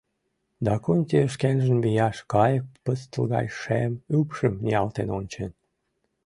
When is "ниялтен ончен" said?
4.63-5.51